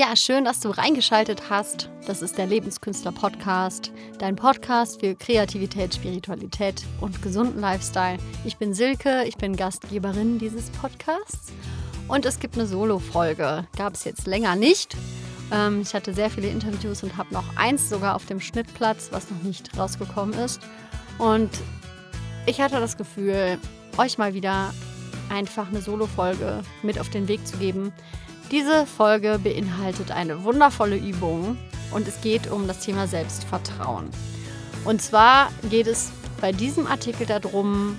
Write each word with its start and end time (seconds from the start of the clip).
Ja, 0.00 0.16
schön, 0.16 0.46
dass 0.46 0.60
du 0.60 0.70
reingeschaltet 0.70 1.50
hast. 1.50 1.90
Das 2.06 2.22
ist 2.22 2.38
der 2.38 2.46
Lebenskünstler 2.46 3.12
Podcast, 3.12 3.92
dein 4.18 4.34
Podcast 4.34 4.98
für 4.98 5.14
Kreativität, 5.14 5.94
Spiritualität 5.94 6.82
und 7.02 7.20
gesunden 7.20 7.60
Lifestyle. 7.60 8.16
Ich 8.46 8.56
bin 8.56 8.72
Silke, 8.72 9.24
ich 9.26 9.36
bin 9.36 9.56
Gastgeberin 9.56 10.38
dieses 10.38 10.70
Podcasts 10.70 11.52
und 12.08 12.24
es 12.24 12.40
gibt 12.40 12.54
eine 12.54 12.66
Solo-Folge. 12.66 13.66
Gab 13.76 13.92
es 13.92 14.04
jetzt 14.04 14.26
länger 14.26 14.56
nicht. 14.56 14.96
Ähm, 15.52 15.82
ich 15.82 15.92
hatte 15.92 16.14
sehr 16.14 16.30
viele 16.30 16.48
Interviews 16.48 17.02
und 17.02 17.18
habe 17.18 17.34
noch 17.34 17.54
eins 17.56 17.90
sogar 17.90 18.14
auf 18.14 18.24
dem 18.24 18.40
Schnittplatz, 18.40 19.08
was 19.10 19.30
noch 19.30 19.42
nicht 19.42 19.76
rausgekommen 19.76 20.32
ist. 20.38 20.62
Und 21.18 21.50
ich 22.46 22.58
hatte 22.62 22.80
das 22.80 22.96
Gefühl, 22.96 23.58
euch 23.98 24.16
mal 24.16 24.32
wieder 24.32 24.72
einfach 25.28 25.68
eine 25.68 25.82
Solo-Folge 25.82 26.62
mit 26.82 26.98
auf 26.98 27.10
den 27.10 27.28
Weg 27.28 27.46
zu 27.46 27.58
geben 27.58 27.92
diese 28.50 28.86
Folge 28.86 29.38
beinhaltet 29.42 30.10
eine 30.10 30.44
wundervolle 30.44 30.96
Übung 30.96 31.56
und 31.92 32.08
es 32.08 32.20
geht 32.20 32.50
um 32.50 32.66
das 32.66 32.80
Thema 32.80 33.06
Selbstvertrauen. 33.06 34.10
Und 34.84 35.02
zwar 35.02 35.50
geht 35.68 35.86
es 35.86 36.10
bei 36.40 36.52
diesem 36.52 36.86
Artikel 36.86 37.26
darum, 37.26 37.96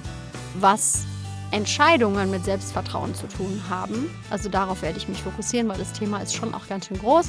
was 0.55 1.05
Entscheidungen 1.51 2.31
mit 2.31 2.45
Selbstvertrauen 2.45 3.13
zu 3.13 3.27
tun 3.27 3.61
haben. 3.69 4.09
Also 4.29 4.49
darauf 4.49 4.81
werde 4.81 4.97
ich 4.97 5.07
mich 5.07 5.21
fokussieren, 5.21 5.67
weil 5.67 5.77
das 5.77 5.93
Thema 5.93 6.19
ist 6.19 6.35
schon 6.35 6.53
auch 6.53 6.67
ganz 6.67 6.87
schön 6.87 6.99
groß. 6.99 7.27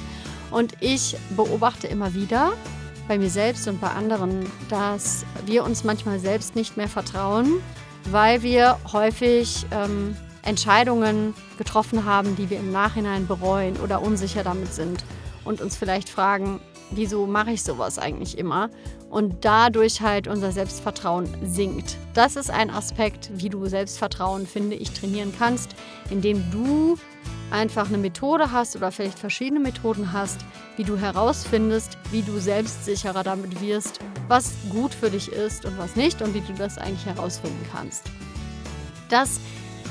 Und 0.50 0.74
ich 0.80 1.16
beobachte 1.36 1.86
immer 1.88 2.14
wieder 2.14 2.52
bei 3.08 3.18
mir 3.18 3.30
selbst 3.30 3.66
und 3.68 3.80
bei 3.80 3.88
anderen, 3.88 4.50
dass 4.68 5.27
wir 5.44 5.64
uns 5.64 5.84
manchmal 5.84 6.18
selbst 6.18 6.54
nicht 6.54 6.77
mehr 6.77 6.88
vertrauen, 6.88 7.60
weil 8.10 8.42
wir 8.42 8.78
häufig 8.92 9.66
ähm, 9.72 10.16
Entscheidungen 10.42 11.34
getroffen 11.59 12.05
haben, 12.05 12.37
die 12.37 12.50
wir 12.50 12.59
im 12.59 12.73
Nachhinein 12.73 13.27
bereuen 13.27 13.77
oder 13.77 14.02
unsicher 14.02 14.42
damit 14.42 14.72
sind 14.75 15.05
und 15.44 15.61
uns 15.61 15.77
vielleicht 15.77 16.08
fragen, 16.08 16.61
wieso 16.91 17.27
mache 17.27 17.53
ich 17.53 17.62
sowas 17.62 17.98
eigentlich 17.98 18.39
immer? 18.39 18.70
Und 19.11 19.44
dadurch 19.44 20.00
halt 20.00 20.27
unser 20.27 20.53
Selbstvertrauen 20.53 21.28
sinkt. 21.44 21.97
Das 22.14 22.36
ist 22.36 22.50
ein 22.50 22.70
Aspekt, 22.70 23.31
wie 23.34 23.50
du 23.50 23.66
Selbstvertrauen, 23.66 24.47
finde 24.47 24.77
ich, 24.77 24.91
trainieren 24.92 25.33
kannst, 25.39 25.75
indem 26.11 26.42
du 26.50 26.97
einfach 27.50 27.88
eine 27.88 27.98
Methode 27.98 28.50
hast 28.50 28.75
oder 28.77 28.91
vielleicht 28.91 29.19
verschiedene 29.19 29.61
Methoden 29.61 30.12
hast, 30.12 30.41
wie 30.77 30.84
du 30.84 30.97
herausfindest, 30.97 31.98
wie 32.11 32.22
du 32.22 32.38
selbstsicherer 32.38 33.22
damit 33.22 33.61
wirst, 33.61 34.00
was 34.28 34.53
gut 34.70 34.94
für 34.94 35.11
dich 35.11 35.31
ist 35.31 35.66
und 35.66 35.77
was 35.78 35.94
nicht 35.94 36.22
und 36.22 36.33
wie 36.34 36.41
du 36.41 36.55
das 36.55 36.78
eigentlich 36.78 37.05
herausfinden 37.05 37.66
kannst. 37.70 38.05
Das 39.11 39.38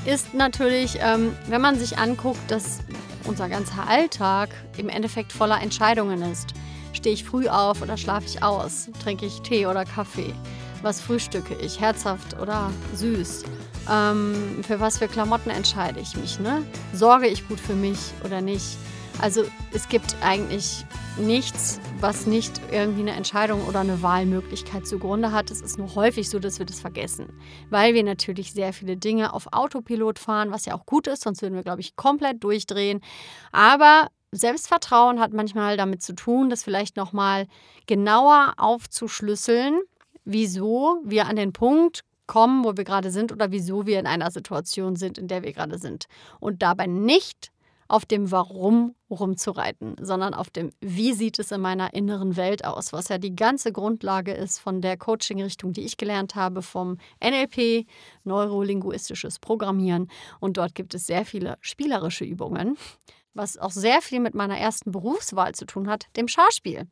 ist 0.06 0.34
natürlich, 0.34 0.98
ähm, 1.00 1.36
wenn 1.48 1.62
man 1.62 1.78
sich 1.78 1.98
anguckt, 1.98 2.40
dass 2.50 2.80
unser 3.26 3.50
ganzer 3.50 3.88
Alltag 3.88 4.50
im 4.78 4.90
Endeffekt 4.90 5.32
voller 5.32 5.62
Entscheidungen 5.62 6.22
ist. 6.24 6.54
Stehe 6.94 7.14
ich 7.14 7.24
früh 7.24 7.48
auf 7.48 7.82
oder 7.82 7.98
schlafe 7.98 8.26
ich 8.26 8.44
aus? 8.44 8.90
Trinke 9.04 9.26
ich 9.26 9.42
Tee 9.42 9.66
oder 9.66 9.86
Kaffee? 9.86 10.34
Was 10.82 11.00
frühstücke 11.02 11.56
ich? 11.56 11.80
Herzhaft 11.80 12.40
oder 12.40 12.72
süß? 12.96 13.44
Ähm, 13.90 14.64
für 14.68 14.80
was 14.80 14.98
für 14.98 15.08
Klamotten 15.08 15.52
entscheide 15.52 16.00
ich 16.00 16.16
mich? 16.16 16.40
Ne? 16.40 16.64
Sorge 16.94 17.28
ich 17.28 17.48
gut 17.48 17.60
für 17.60 17.76
mich 17.76 18.00
oder 18.26 18.42
nicht? 18.42 18.78
Also 19.20 19.44
es 19.74 19.88
gibt 19.90 20.16
eigentlich 20.22 20.86
nichts, 21.18 21.80
was 22.00 22.26
nicht 22.26 22.62
irgendwie 22.72 23.02
eine 23.02 23.12
Entscheidung 23.12 23.66
oder 23.68 23.82
eine 23.82 24.02
Wahlmöglichkeit 24.02 24.88
zugrunde 24.88 25.32
hat. 25.32 25.52
Es 25.52 25.62
ist 25.62 25.78
nur 25.78 25.94
häufig 25.96 26.30
so, 26.30 26.40
dass 26.40 26.60
wir 26.60 26.66
das 26.66 26.80
vergessen, 26.80 27.28
weil 27.70 27.94
wir 27.94 28.04
natürlich 28.04 28.54
sehr 28.54 28.74
viele 28.74 28.98
Dinge 28.98 29.34
auf 29.34 29.48
Autopilot 29.52 30.20
fahren, 30.20 30.52
was 30.52 30.66
ja 30.66 30.74
auch 30.74 30.86
gut 30.86 31.08
ist, 31.08 31.24
sonst 31.24 31.42
würden 31.42 31.56
wir, 31.56 31.64
glaube 31.64 31.82
ich, 31.82 31.96
komplett 31.96 32.44
durchdrehen. 32.44 33.02
Aber 33.52 34.08
Selbstvertrauen 34.32 35.20
hat 35.20 35.34
manchmal 35.34 35.78
damit 35.78 36.02
zu 36.02 36.14
tun, 36.14 36.50
das 36.50 36.64
vielleicht 36.64 36.96
nochmal 36.96 37.48
genauer 37.86 38.54
aufzuschlüsseln, 38.58 39.82
wieso 40.24 41.02
wir 41.04 41.28
an 41.28 41.36
den 41.36 41.54
Punkt 41.54 42.02
kommen, 42.28 42.64
wo 42.64 42.78
wir 42.78 42.86
gerade 42.86 43.12
sind 43.12 43.34
oder 43.34 43.52
wieso 43.52 43.86
wir 43.86 44.00
in 44.00 44.08
einer 44.08 44.32
Situation 44.32 44.96
sind, 44.96 45.18
in 45.18 45.28
der 45.28 45.44
wir 45.44 45.52
gerade 45.52 45.78
sind. 45.78 46.06
Und 46.40 46.62
dabei 46.62 46.88
nicht 46.88 47.52
auf 47.92 48.06
dem 48.06 48.32
Warum 48.32 48.96
rumzureiten, 49.10 49.96
sondern 50.00 50.34
auf 50.34 50.50
dem 50.50 50.72
Wie 50.80 51.12
sieht 51.12 51.40
es 51.40 51.52
in 51.52 51.60
meiner 51.60 51.94
inneren 51.94 52.38
Welt 52.38 52.64
aus, 52.64 52.94
was 52.94 53.10
ja 53.10 53.18
die 53.18 53.36
ganze 53.36 53.74
Grundlage 53.74 54.32
ist 54.32 54.60
von 54.60 54.80
der 54.82 54.96
Coaching-Richtung, 54.96 55.74
die 55.74 55.82
ich 55.82 55.98
gelernt 55.98 56.36
habe, 56.36 56.62
vom 56.62 56.98
NLP, 57.22 57.86
neurolinguistisches 58.24 59.40
Programmieren. 59.40 60.10
Und 60.40 60.56
dort 60.56 60.74
gibt 60.74 60.94
es 60.94 61.06
sehr 61.06 61.26
viele 61.26 61.58
spielerische 61.60 62.24
Übungen 62.24 62.78
was 63.34 63.58
auch 63.58 63.72
sehr 63.72 64.02
viel 64.02 64.20
mit 64.20 64.36
meiner 64.36 64.58
ersten 64.58 64.92
Berufswahl 64.92 65.54
zu 65.54 65.66
tun 65.66 65.90
hat, 65.90 66.06
dem 66.16 66.28
Schauspiel. 66.28 66.88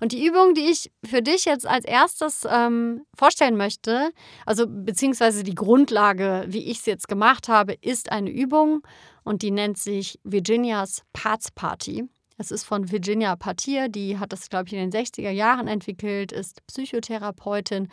Und 0.00 0.12
die 0.12 0.26
Übung, 0.26 0.54
die 0.54 0.70
ich 0.70 0.90
für 1.04 1.22
dich 1.22 1.44
jetzt 1.44 1.66
als 1.66 1.84
erstes 1.84 2.46
ähm, 2.50 3.02
vorstellen 3.16 3.56
möchte, 3.56 4.10
also 4.44 4.66
beziehungsweise 4.66 5.42
die 5.44 5.54
Grundlage, 5.54 6.44
wie 6.48 6.70
ich 6.70 6.80
es 6.80 6.86
jetzt 6.86 7.08
gemacht 7.08 7.48
habe, 7.48 7.74
ist 7.80 8.12
eine 8.12 8.30
Übung 8.30 8.82
und 9.24 9.42
die 9.42 9.50
nennt 9.50 9.78
sich 9.78 10.18
Virginias 10.24 11.02
Parts 11.12 11.50
Party. 11.50 12.08
Es 12.36 12.52
ist 12.52 12.64
von 12.64 12.90
Virginia 12.90 13.34
Partier, 13.34 13.88
die 13.88 14.18
hat 14.18 14.32
das, 14.32 14.48
glaube 14.48 14.66
ich, 14.68 14.72
in 14.72 14.90
den 14.90 14.92
60er 14.92 15.30
Jahren 15.30 15.66
entwickelt, 15.66 16.30
ist 16.30 16.64
Psychotherapeutin 16.68 17.88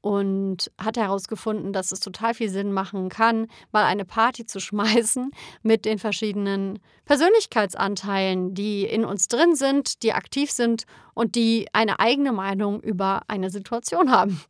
und 0.00 0.70
hat 0.78 0.96
herausgefunden, 0.96 1.72
dass 1.72 1.92
es 1.92 2.00
total 2.00 2.34
viel 2.34 2.48
Sinn 2.48 2.72
machen 2.72 3.08
kann, 3.08 3.48
mal 3.72 3.84
eine 3.84 4.04
Party 4.04 4.46
zu 4.46 4.60
schmeißen 4.60 5.30
mit 5.62 5.84
den 5.84 5.98
verschiedenen 5.98 6.78
Persönlichkeitsanteilen, 7.04 8.54
die 8.54 8.84
in 8.84 9.04
uns 9.04 9.28
drin 9.28 9.54
sind, 9.54 10.02
die 10.02 10.12
aktiv 10.12 10.50
sind 10.50 10.84
und 11.14 11.34
die 11.34 11.66
eine 11.72 12.00
eigene 12.00 12.32
Meinung 12.32 12.80
über 12.80 13.22
eine 13.28 13.50
Situation 13.50 14.10
haben. 14.10 14.40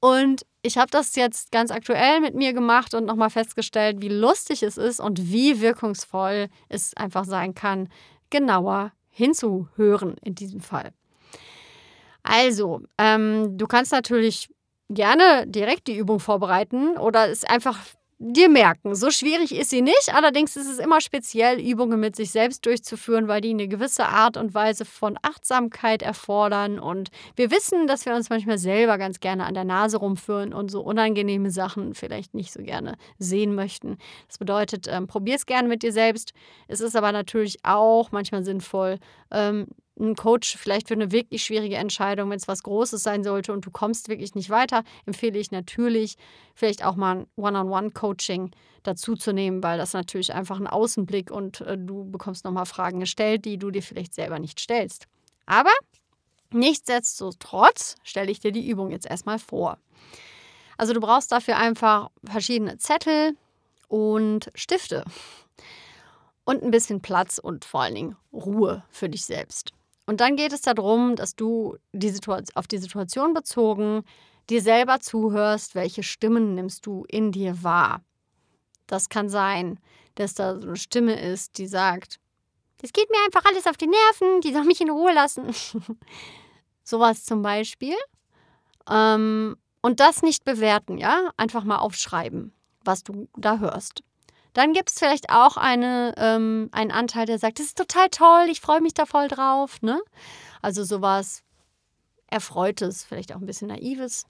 Und 0.00 0.46
ich 0.62 0.78
habe 0.78 0.90
das 0.90 1.14
jetzt 1.14 1.52
ganz 1.52 1.70
aktuell 1.70 2.20
mit 2.20 2.34
mir 2.34 2.52
gemacht 2.52 2.94
und 2.94 3.04
nochmal 3.04 3.30
festgestellt, 3.30 4.00
wie 4.00 4.08
lustig 4.08 4.62
es 4.62 4.78
ist 4.78 5.00
und 5.00 5.30
wie 5.30 5.60
wirkungsvoll 5.60 6.48
es 6.68 6.96
einfach 6.96 7.24
sein 7.24 7.54
kann, 7.54 7.88
genauer 8.30 8.92
hinzuhören 9.10 10.16
in 10.22 10.34
diesem 10.34 10.60
Fall. 10.60 10.92
Also, 12.22 12.82
ähm, 12.98 13.56
du 13.56 13.66
kannst 13.66 13.92
natürlich 13.92 14.48
gerne 14.90 15.46
direkt 15.46 15.86
die 15.86 15.96
Übung 15.96 16.20
vorbereiten 16.20 16.98
oder 16.98 17.28
es 17.30 17.44
einfach 17.44 17.78
dir 18.22 18.50
merken. 18.50 18.94
So 18.94 19.10
schwierig 19.10 19.54
ist 19.54 19.70
sie 19.70 19.80
nicht, 19.80 20.14
allerdings 20.14 20.54
ist 20.54 20.68
es 20.68 20.78
immer 20.78 21.00
speziell, 21.00 21.58
Übungen 21.58 21.98
mit 21.98 22.16
sich 22.16 22.30
selbst 22.30 22.66
durchzuführen, 22.66 23.28
weil 23.28 23.40
die 23.40 23.48
eine 23.48 23.66
gewisse 23.66 24.06
Art 24.06 24.36
und 24.36 24.52
Weise 24.52 24.84
von 24.84 25.18
Achtsamkeit 25.22 26.02
erfordern. 26.02 26.78
Und 26.78 27.08
wir 27.34 27.50
wissen, 27.50 27.86
dass 27.86 28.04
wir 28.04 28.14
uns 28.14 28.28
manchmal 28.28 28.58
selber 28.58 28.98
ganz 28.98 29.20
gerne 29.20 29.46
an 29.46 29.54
der 29.54 29.64
Nase 29.64 29.96
rumführen 29.96 30.52
und 30.52 30.70
so 30.70 30.82
unangenehme 30.82 31.50
Sachen 31.50 31.94
vielleicht 31.94 32.34
nicht 32.34 32.52
so 32.52 32.62
gerne 32.62 32.96
sehen 33.18 33.54
möchten. 33.54 33.96
Das 34.28 34.36
bedeutet, 34.36 34.86
ähm, 34.86 35.06
probier 35.06 35.36
es 35.36 35.46
gerne 35.46 35.68
mit 35.68 35.82
dir 35.82 35.92
selbst. 35.92 36.34
Es 36.68 36.82
ist 36.82 36.96
aber 36.96 37.12
natürlich 37.12 37.60
auch 37.62 38.12
manchmal 38.12 38.44
sinnvoll, 38.44 38.98
ähm, 39.30 39.66
einen 40.00 40.16
Coach 40.16 40.56
vielleicht 40.56 40.88
für 40.88 40.94
eine 40.94 41.12
wirklich 41.12 41.44
schwierige 41.44 41.76
Entscheidung, 41.76 42.30
wenn 42.30 42.38
es 42.38 42.48
was 42.48 42.62
Großes 42.62 43.02
sein 43.02 43.22
sollte 43.22 43.52
und 43.52 43.66
du 43.66 43.70
kommst 43.70 44.08
wirklich 44.08 44.34
nicht 44.34 44.50
weiter, 44.50 44.82
empfehle 45.06 45.38
ich 45.38 45.50
natürlich 45.50 46.16
vielleicht 46.54 46.84
auch 46.84 46.96
mal 46.96 47.20
ein 47.20 47.26
One-on-One-Coaching 47.36 48.50
dazu 48.82 49.14
zu 49.14 49.32
nehmen, 49.32 49.62
weil 49.62 49.78
das 49.78 49.92
natürlich 49.92 50.32
einfach 50.32 50.58
ein 50.58 50.66
Außenblick 50.66 51.30
und 51.30 51.60
äh, 51.60 51.76
du 51.78 52.10
bekommst 52.10 52.44
nochmal 52.44 52.66
Fragen 52.66 53.00
gestellt, 53.00 53.44
die 53.44 53.58
du 53.58 53.70
dir 53.70 53.82
vielleicht 53.82 54.14
selber 54.14 54.38
nicht 54.38 54.58
stellst. 54.58 55.06
Aber 55.46 55.72
nichtsdestotrotz 56.50 57.96
stelle 58.02 58.30
ich 58.30 58.40
dir 58.40 58.52
die 58.52 58.68
Übung 58.68 58.90
jetzt 58.90 59.06
erstmal 59.06 59.38
vor. 59.38 59.78
Also 60.78 60.94
du 60.94 61.00
brauchst 61.00 61.30
dafür 61.30 61.58
einfach 61.58 62.10
verschiedene 62.24 62.78
Zettel 62.78 63.36
und 63.88 64.50
Stifte 64.54 65.04
und 66.44 66.62
ein 66.62 66.70
bisschen 66.70 67.02
Platz 67.02 67.38
und 67.38 67.64
vor 67.64 67.82
allen 67.82 67.94
Dingen 67.94 68.16
Ruhe 68.32 68.82
für 68.90 69.08
dich 69.08 69.24
selbst. 69.24 69.72
Und 70.10 70.20
dann 70.20 70.34
geht 70.34 70.52
es 70.52 70.62
darum, 70.62 71.14
dass 71.14 71.36
du 71.36 71.76
die 71.92 72.12
auf 72.54 72.66
die 72.66 72.78
Situation 72.78 73.32
bezogen 73.32 74.02
dir 74.48 74.60
selber 74.60 74.98
zuhörst, 74.98 75.76
welche 75.76 76.02
Stimmen 76.02 76.56
nimmst 76.56 76.84
du 76.84 77.04
in 77.06 77.30
dir 77.30 77.62
wahr. 77.62 78.02
Das 78.88 79.08
kann 79.08 79.28
sein, 79.28 79.78
dass 80.16 80.34
da 80.34 80.58
so 80.58 80.66
eine 80.66 80.76
Stimme 80.76 81.14
ist, 81.14 81.58
die 81.58 81.68
sagt, 81.68 82.18
das 82.78 82.92
geht 82.92 83.08
mir 83.08 83.18
einfach 83.24 83.44
alles 83.44 83.68
auf 83.68 83.76
die 83.76 83.86
Nerven, 83.86 84.40
die 84.40 84.52
soll 84.52 84.64
mich 84.64 84.80
in 84.80 84.90
Ruhe 84.90 85.14
lassen. 85.14 85.54
Sowas 86.82 87.22
zum 87.24 87.42
Beispiel. 87.42 87.94
Ähm, 88.90 89.58
und 89.80 90.00
das 90.00 90.22
nicht 90.22 90.44
bewerten, 90.44 90.98
ja? 90.98 91.30
Einfach 91.36 91.62
mal 91.62 91.78
aufschreiben, 91.78 92.52
was 92.84 93.04
du 93.04 93.28
da 93.36 93.60
hörst. 93.60 94.02
Dann 94.52 94.72
gibt 94.72 94.90
es 94.90 94.98
vielleicht 94.98 95.30
auch 95.30 95.56
eine, 95.56 96.14
ähm, 96.16 96.68
einen 96.72 96.90
Anteil, 96.90 97.26
der 97.26 97.38
sagt, 97.38 97.58
das 97.58 97.66
ist 97.66 97.78
total 97.78 98.08
toll, 98.08 98.46
ich 98.50 98.60
freue 98.60 98.80
mich 98.80 98.94
da 98.94 99.06
voll 99.06 99.28
drauf. 99.28 99.80
Ne? 99.82 100.00
Also 100.62 100.84
sowas 100.84 101.42
Erfreutes, 102.28 103.04
vielleicht 103.04 103.34
auch 103.34 103.40
ein 103.40 103.46
bisschen 103.46 103.68
Naives. 103.68 104.24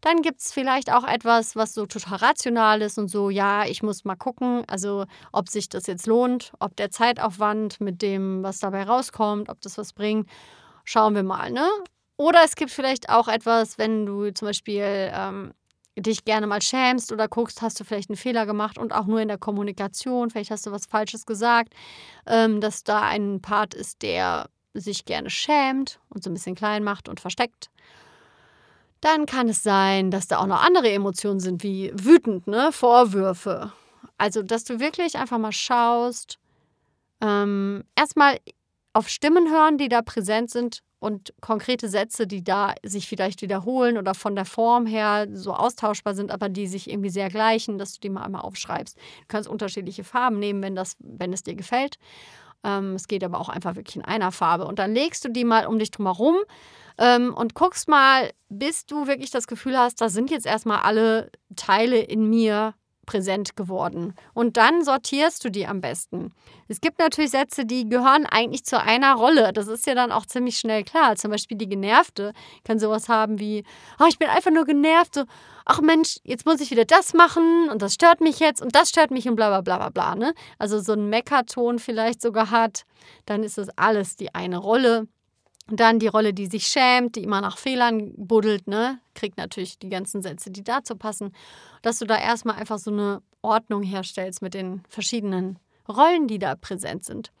Dann 0.00 0.20
gibt 0.22 0.40
es 0.40 0.52
vielleicht 0.52 0.92
auch 0.92 1.04
etwas, 1.04 1.54
was 1.54 1.74
so 1.74 1.86
total 1.86 2.16
rational 2.16 2.82
ist 2.82 2.98
und 2.98 3.06
so, 3.08 3.30
ja, 3.30 3.64
ich 3.66 3.84
muss 3.84 4.04
mal 4.04 4.16
gucken, 4.16 4.64
also 4.66 5.06
ob 5.30 5.48
sich 5.48 5.68
das 5.68 5.86
jetzt 5.86 6.08
lohnt, 6.08 6.52
ob 6.58 6.74
der 6.74 6.90
Zeitaufwand 6.90 7.80
mit 7.80 8.02
dem, 8.02 8.42
was 8.42 8.58
dabei 8.58 8.82
rauskommt, 8.82 9.48
ob 9.48 9.60
das 9.60 9.78
was 9.78 9.92
bringt. 9.92 10.28
Schauen 10.84 11.14
wir 11.14 11.22
mal, 11.22 11.52
ne? 11.52 11.68
Oder 12.16 12.40
es 12.44 12.56
gibt 12.56 12.72
vielleicht 12.72 13.10
auch 13.10 13.28
etwas, 13.28 13.78
wenn 13.78 14.04
du 14.04 14.32
zum 14.32 14.48
Beispiel 14.48 15.10
ähm, 15.14 15.54
dich 15.96 16.24
gerne 16.24 16.46
mal 16.46 16.62
schämst 16.62 17.12
oder 17.12 17.28
guckst, 17.28 17.62
hast 17.62 17.78
du 17.78 17.84
vielleicht 17.84 18.10
einen 18.10 18.16
Fehler 18.16 18.46
gemacht 18.46 18.78
und 18.78 18.92
auch 18.92 19.06
nur 19.06 19.20
in 19.20 19.28
der 19.28 19.38
Kommunikation, 19.38 20.30
vielleicht 20.30 20.50
hast 20.50 20.66
du 20.66 20.72
was 20.72 20.86
Falsches 20.86 21.26
gesagt, 21.26 21.74
ähm, 22.26 22.60
dass 22.60 22.84
da 22.84 23.02
ein 23.02 23.40
Part 23.40 23.74
ist, 23.74 24.02
der 24.02 24.48
sich 24.74 25.04
gerne 25.04 25.30
schämt 25.30 26.00
und 26.08 26.24
so 26.24 26.30
ein 26.30 26.34
bisschen 26.34 26.54
klein 26.54 26.82
macht 26.82 27.08
und 27.08 27.20
versteckt. 27.20 27.70
Dann 29.00 29.26
kann 29.26 29.48
es 29.48 29.62
sein, 29.62 30.10
dass 30.10 30.28
da 30.28 30.38
auch 30.38 30.46
noch 30.46 30.62
andere 30.62 30.90
Emotionen 30.90 31.40
sind, 31.40 31.62
wie 31.62 31.92
wütend, 31.94 32.46
ne? 32.46 32.70
Vorwürfe. 32.72 33.72
Also, 34.16 34.42
dass 34.42 34.64
du 34.64 34.78
wirklich 34.78 35.16
einfach 35.16 35.38
mal 35.38 35.52
schaust, 35.52 36.38
ähm, 37.20 37.82
erstmal 37.96 38.38
auf 38.92 39.08
Stimmen 39.08 39.50
hören, 39.50 39.78
die 39.78 39.88
da 39.88 40.02
präsent 40.02 40.50
sind 40.50 40.82
und 40.98 41.34
konkrete 41.40 41.88
Sätze, 41.88 42.26
die 42.26 42.44
da 42.44 42.74
sich 42.84 43.08
vielleicht 43.08 43.42
wiederholen 43.42 43.98
oder 43.98 44.14
von 44.14 44.36
der 44.36 44.44
Form 44.44 44.86
her 44.86 45.26
so 45.32 45.52
austauschbar 45.52 46.14
sind, 46.14 46.30
aber 46.30 46.48
die 46.48 46.66
sich 46.66 46.88
irgendwie 46.88 47.10
sehr 47.10 47.28
gleichen, 47.28 47.78
dass 47.78 47.94
du 47.94 48.00
die 48.00 48.10
mal 48.10 48.22
einmal 48.22 48.42
aufschreibst. 48.42 48.96
Du 48.96 49.26
kannst 49.28 49.48
unterschiedliche 49.48 50.04
Farben 50.04 50.38
nehmen, 50.38 50.62
wenn, 50.62 50.76
das, 50.76 50.96
wenn 51.00 51.32
es 51.32 51.42
dir 51.42 51.54
gefällt. 51.54 51.96
Ähm, 52.62 52.94
es 52.94 53.08
geht 53.08 53.24
aber 53.24 53.40
auch 53.40 53.48
einfach 53.48 53.74
wirklich 53.74 53.96
in 53.96 54.04
einer 54.04 54.30
Farbe. 54.30 54.66
Und 54.66 54.78
dann 54.78 54.94
legst 54.94 55.24
du 55.24 55.28
die 55.28 55.44
mal 55.44 55.66
um 55.66 55.78
dich 55.78 55.90
drum 55.90 56.06
herum 56.06 56.36
ähm, 56.98 57.34
und 57.34 57.54
guckst 57.54 57.88
mal, 57.88 58.30
bis 58.48 58.86
du 58.86 59.08
wirklich 59.08 59.30
das 59.30 59.48
Gefühl 59.48 59.76
hast, 59.76 60.00
da 60.00 60.08
sind 60.08 60.30
jetzt 60.30 60.46
erstmal 60.46 60.82
alle 60.82 61.30
Teile 61.56 61.98
in 61.98 62.28
mir 62.30 62.74
präsent 63.06 63.56
geworden. 63.56 64.14
Und 64.34 64.56
dann 64.56 64.84
sortierst 64.84 65.44
du 65.44 65.50
die 65.50 65.66
am 65.66 65.80
besten. 65.80 66.32
Es 66.68 66.80
gibt 66.80 66.98
natürlich 66.98 67.30
Sätze, 67.30 67.64
die 67.64 67.88
gehören 67.88 68.26
eigentlich 68.26 68.64
zu 68.64 68.80
einer 68.80 69.14
Rolle. 69.14 69.52
Das 69.52 69.66
ist 69.66 69.86
ja 69.86 69.94
dann 69.94 70.12
auch 70.12 70.26
ziemlich 70.26 70.58
schnell 70.58 70.84
klar. 70.84 71.16
Zum 71.16 71.30
Beispiel 71.30 71.56
die 71.56 71.68
Genervte 71.68 72.32
kann 72.64 72.78
sowas 72.78 73.08
haben 73.08 73.38
wie, 73.38 73.64
oh, 73.98 74.06
ich 74.08 74.18
bin 74.18 74.28
einfach 74.28 74.50
nur 74.50 74.64
genervt. 74.64 75.16
So, 75.16 75.24
ach 75.64 75.80
Mensch, 75.80 76.18
jetzt 76.24 76.46
muss 76.46 76.60
ich 76.60 76.70
wieder 76.70 76.84
das 76.84 77.14
machen 77.14 77.68
und 77.70 77.82
das 77.82 77.94
stört 77.94 78.20
mich 78.20 78.38
jetzt 78.38 78.62
und 78.62 78.74
das 78.74 78.90
stört 78.90 79.10
mich 79.10 79.28
und 79.28 79.36
bla 79.36 79.48
bla 79.48 79.60
bla 79.60 79.76
bla 79.78 79.90
bla. 79.90 80.14
Ne? 80.14 80.34
Also 80.58 80.80
so 80.80 80.92
ein 80.92 81.08
Meckerton 81.08 81.78
vielleicht 81.78 82.22
sogar 82.22 82.50
hat, 82.50 82.84
dann 83.26 83.42
ist 83.42 83.58
das 83.58 83.68
alles 83.76 84.16
die 84.16 84.34
eine 84.34 84.58
Rolle. 84.58 85.08
Dann 85.68 85.98
die 85.98 86.08
Rolle, 86.08 86.34
die 86.34 86.46
sich 86.46 86.66
schämt, 86.66 87.16
die 87.16 87.22
immer 87.22 87.40
nach 87.40 87.56
Fehlern 87.56 88.12
buddelt, 88.16 88.66
ne? 88.66 88.98
Kriegt 89.14 89.38
natürlich 89.38 89.78
die 89.78 89.88
ganzen 89.88 90.20
Sätze, 90.20 90.50
die 90.50 90.64
dazu 90.64 90.96
passen. 90.96 91.32
Dass 91.82 91.98
du 91.98 92.04
da 92.04 92.18
erstmal 92.18 92.56
einfach 92.56 92.78
so 92.78 92.90
eine 92.90 93.22
Ordnung 93.42 93.82
herstellst 93.82 94.42
mit 94.42 94.54
den 94.54 94.82
verschiedenen 94.88 95.58
Rollen, 95.88 96.26
die 96.28 96.38
da 96.38 96.54
präsent 96.56 97.04
sind. 97.04 97.32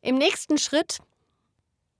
Im 0.00 0.16
nächsten 0.16 0.58
Schritt 0.58 0.98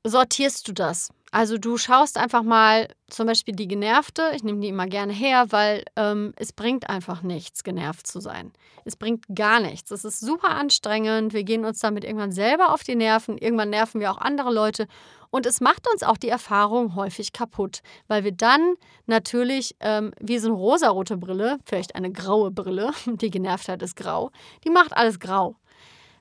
sortierst 0.05 0.67
du 0.69 0.73
das. 0.73 1.11
Also 1.33 1.59
du 1.59 1.77
schaust 1.77 2.19
einfach 2.19 2.43
mal 2.43 2.89
zum 3.09 3.27
Beispiel 3.27 3.55
die 3.55 3.69
Genervte, 3.69 4.33
ich 4.35 4.43
nehme 4.43 4.59
die 4.59 4.69
immer 4.69 4.87
gerne 4.87 5.13
her, 5.13 5.47
weil 5.51 5.85
ähm, 5.95 6.33
es 6.37 6.53
bringt 6.53 6.91
einfach 6.91 7.23
nichts, 7.23 7.63
genervt 7.63 8.07
zu 8.07 8.21
sein. 8.21 8.53
Es 8.85 8.97
bringt 8.97 9.25
gar 9.33 9.61
nichts. 9.61 9.93
Es 9.93 10.05
ist 10.05 10.19
super 10.19 10.51
anstrengend. 10.51 11.33
Wir 11.33 11.45
gehen 11.45 11.65
uns 11.65 11.79
damit 11.79 12.05
irgendwann 12.05 12.33
selber 12.33 12.73
auf 12.75 12.83
die 12.83 12.97
Nerven. 12.97 13.39
Irgendwann 13.39 13.71
nerven 13.71 14.01
wir 14.01 14.11
auch 14.11 14.19
andere 14.19 14.53
Leute. 14.53 14.89
Und 15.31 15.47
es 15.47 15.61
macht 15.61 15.89
uns 15.93 16.03
auch 16.03 16.17
die 16.17 16.29
Erfahrung 16.29 16.97
häufig 16.97 17.33
kaputt, 17.33 17.83
weil 18.09 18.25
wir 18.25 18.33
dann 18.33 18.75
natürlich 19.07 19.77
ähm, 19.79 20.13
wie 20.21 20.39
so 20.39 20.49
eine 20.49 20.57
rosarote 20.57 21.17
Brille, 21.17 21.59
vielleicht 21.65 21.95
eine 21.95 22.11
graue 22.11 22.51
Brille, 22.51 22.91
die 23.07 23.31
Genervtheit 23.31 23.81
ist 23.83 23.95
grau, 23.95 24.33
die 24.65 24.71
macht 24.71 24.93
alles 24.93 25.21
grau. 25.21 25.55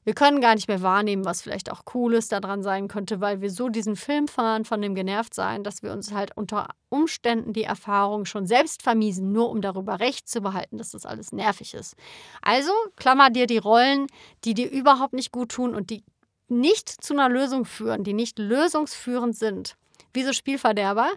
Wir 0.09 0.15
können 0.15 0.41
gar 0.41 0.55
nicht 0.55 0.67
mehr 0.67 0.81
wahrnehmen, 0.81 1.23
was 1.23 1.43
vielleicht 1.43 1.71
auch 1.71 1.85
Cooles 1.85 2.29
daran 2.29 2.63
sein 2.63 2.87
könnte, 2.87 3.21
weil 3.21 3.41
wir 3.41 3.51
so 3.51 3.69
diesen 3.69 3.95
Film 3.95 4.27
fahren 4.27 4.65
von 4.65 4.81
dem 4.81 4.95
Genervtsein, 4.95 5.63
dass 5.63 5.83
wir 5.83 5.91
uns 5.91 6.11
halt 6.11 6.35
unter 6.35 6.69
Umständen 6.89 7.53
die 7.53 7.61
Erfahrung 7.61 8.25
schon 8.25 8.47
selbst 8.47 8.81
vermiesen, 8.81 9.31
nur 9.31 9.51
um 9.51 9.61
darüber 9.61 9.99
Recht 9.99 10.27
zu 10.27 10.41
behalten, 10.41 10.79
dass 10.79 10.89
das 10.89 11.05
alles 11.05 11.31
nervig 11.31 11.75
ist. 11.75 11.95
Also 12.41 12.71
klammer 12.95 13.29
dir 13.29 13.45
die 13.45 13.59
Rollen, 13.59 14.07
die 14.45 14.55
dir 14.55 14.71
überhaupt 14.71 15.13
nicht 15.13 15.31
gut 15.31 15.51
tun 15.51 15.75
und 15.75 15.91
die 15.91 16.03
nicht 16.47 16.89
zu 16.89 17.13
einer 17.13 17.29
Lösung 17.29 17.65
führen, 17.65 18.03
die 18.03 18.13
nicht 18.13 18.39
lösungsführend 18.39 19.35
sind, 19.35 19.75
wie 20.11 20.23
so 20.23 20.33
Spielverderber, 20.33 21.11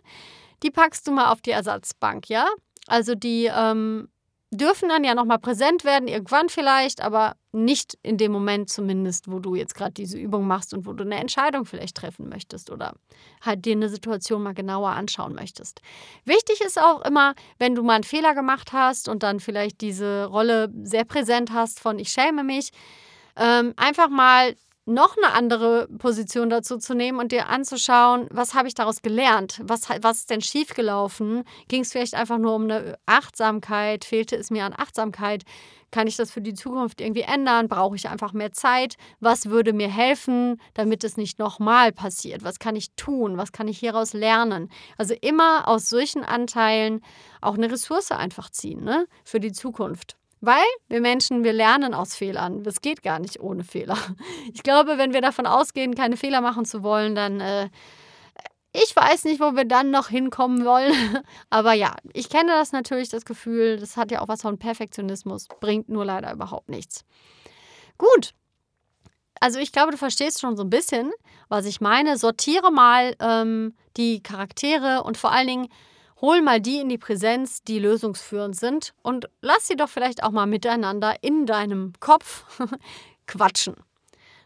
die 0.62 0.70
packst 0.70 1.08
du 1.08 1.12
mal 1.12 1.32
auf 1.32 1.40
die 1.40 1.52
Ersatzbank, 1.52 2.28
ja? 2.28 2.46
Also 2.88 3.14
die 3.14 3.50
ähm, 3.50 4.10
dürfen 4.52 4.90
dann 4.90 5.02
ja 5.02 5.14
nochmal 5.14 5.38
präsent 5.38 5.82
werden, 5.82 6.08
irgendwann 6.08 6.50
vielleicht, 6.50 7.00
aber 7.00 7.36
nicht 7.52 7.98
in 8.02 8.18
dem 8.18 8.32
Moment 8.32 8.68
zumindest, 8.68 9.30
wo 9.30 9.38
du 9.38 9.54
jetzt 9.54 9.74
gerade 9.74 9.92
diese 9.92 10.18
Übung 10.18 10.46
machst 10.46 10.74
und 10.74 10.86
wo 10.86 10.92
du 10.92 11.04
eine 11.04 11.16
Entscheidung 11.16 11.64
vielleicht 11.64 11.96
treffen 11.96 12.28
möchtest 12.28 12.70
oder 12.70 12.94
halt 13.40 13.64
dir 13.64 13.72
eine 13.72 13.88
Situation 13.88 14.42
mal 14.42 14.52
genauer 14.52 14.90
anschauen 14.90 15.34
möchtest. 15.34 15.80
Wichtig 16.26 16.60
ist 16.60 16.78
auch 16.78 17.02
immer, 17.02 17.34
wenn 17.58 17.74
du 17.74 17.82
mal 17.82 17.94
einen 17.94 18.04
Fehler 18.04 18.34
gemacht 18.34 18.72
hast 18.74 19.08
und 19.08 19.22
dann 19.22 19.40
vielleicht 19.40 19.80
diese 19.80 20.26
Rolle 20.26 20.70
sehr 20.82 21.04
präsent 21.04 21.50
hast 21.52 21.80
von 21.80 21.98
ich 21.98 22.10
schäme 22.10 22.44
mich, 22.44 22.70
ähm, 23.36 23.72
einfach 23.76 24.10
mal 24.10 24.54
noch 24.84 25.16
eine 25.16 25.32
andere 25.34 25.86
Position 25.98 26.50
dazu 26.50 26.76
zu 26.76 26.94
nehmen 26.94 27.20
und 27.20 27.30
dir 27.30 27.48
anzuschauen, 27.48 28.26
was 28.30 28.54
habe 28.54 28.66
ich 28.66 28.74
daraus 28.74 29.02
gelernt? 29.02 29.60
Was, 29.62 29.88
was 30.00 30.18
ist 30.18 30.30
denn 30.30 30.40
schiefgelaufen? 30.40 31.44
Ging 31.68 31.82
es 31.82 31.92
vielleicht 31.92 32.14
einfach 32.14 32.38
nur 32.38 32.54
um 32.54 32.64
eine 32.64 32.98
Achtsamkeit? 33.06 34.04
Fehlte 34.04 34.36
es 34.36 34.50
mir 34.50 34.64
an 34.64 34.74
Achtsamkeit? 34.76 35.44
Kann 35.92 36.06
ich 36.06 36.16
das 36.16 36.32
für 36.32 36.40
die 36.40 36.54
Zukunft 36.54 37.00
irgendwie 37.00 37.22
ändern? 37.22 37.68
Brauche 37.68 37.94
ich 37.94 38.08
einfach 38.08 38.32
mehr 38.32 38.52
Zeit? 38.52 38.96
Was 39.20 39.50
würde 39.50 39.72
mir 39.72 39.88
helfen, 39.88 40.60
damit 40.74 41.04
es 41.04 41.16
nicht 41.16 41.38
nochmal 41.38 41.92
passiert? 41.92 42.42
Was 42.42 42.58
kann 42.58 42.74
ich 42.74 42.94
tun? 42.96 43.36
Was 43.36 43.52
kann 43.52 43.68
ich 43.68 43.78
hieraus 43.78 44.14
lernen? 44.14 44.68
Also 44.96 45.14
immer 45.20 45.68
aus 45.68 45.88
solchen 45.88 46.24
Anteilen 46.24 47.02
auch 47.40 47.54
eine 47.54 47.70
Ressource 47.70 48.10
einfach 48.10 48.50
ziehen 48.50 48.82
ne? 48.82 49.06
für 49.24 49.38
die 49.38 49.52
Zukunft. 49.52 50.16
Weil 50.44 50.64
wir 50.88 51.00
Menschen, 51.00 51.44
wir 51.44 51.52
lernen 51.52 51.94
aus 51.94 52.16
Fehlern. 52.16 52.64
Das 52.64 52.80
geht 52.80 53.04
gar 53.04 53.20
nicht 53.20 53.38
ohne 53.38 53.62
Fehler. 53.62 53.96
Ich 54.52 54.64
glaube, 54.64 54.98
wenn 54.98 55.12
wir 55.12 55.20
davon 55.20 55.46
ausgehen, 55.46 55.94
keine 55.94 56.16
Fehler 56.16 56.40
machen 56.40 56.64
zu 56.64 56.82
wollen, 56.82 57.14
dann 57.14 57.40
äh, 57.40 57.68
ich 58.72 58.94
weiß 58.96 59.24
nicht, 59.24 59.40
wo 59.40 59.54
wir 59.54 59.64
dann 59.64 59.90
noch 59.90 60.08
hinkommen 60.08 60.64
wollen. 60.64 60.92
Aber 61.50 61.74
ja, 61.74 61.94
ich 62.12 62.28
kenne 62.28 62.50
das 62.50 62.72
natürlich, 62.72 63.08
das 63.08 63.24
Gefühl, 63.24 63.78
das 63.78 63.96
hat 63.96 64.10
ja 64.10 64.20
auch 64.20 64.28
was 64.28 64.42
von 64.42 64.58
Perfektionismus, 64.58 65.46
bringt 65.60 65.88
nur 65.88 66.04
leider 66.04 66.32
überhaupt 66.32 66.68
nichts. 66.68 67.04
Gut. 67.96 68.32
Also 69.40 69.60
ich 69.60 69.70
glaube, 69.70 69.92
du 69.92 69.96
verstehst 69.96 70.40
schon 70.40 70.56
so 70.56 70.64
ein 70.64 70.70
bisschen, 70.70 71.12
was 71.48 71.66
ich 71.66 71.80
meine. 71.80 72.16
Sortiere 72.16 72.72
mal 72.72 73.14
ähm, 73.20 73.74
die 73.96 74.22
Charaktere 74.22 75.04
und 75.04 75.16
vor 75.16 75.30
allen 75.30 75.46
Dingen 75.46 75.68
Hol 76.22 76.40
mal 76.40 76.60
die 76.60 76.78
in 76.78 76.88
die 76.88 76.98
Präsenz, 76.98 77.64
die 77.64 77.80
lösungsführend 77.80 78.54
sind 78.54 78.94
und 79.02 79.28
lass 79.40 79.66
sie 79.66 79.74
doch 79.74 79.88
vielleicht 79.88 80.22
auch 80.22 80.30
mal 80.30 80.46
miteinander 80.46 81.16
in 81.20 81.46
deinem 81.46 81.94
Kopf 81.98 82.44
quatschen. 83.26 83.74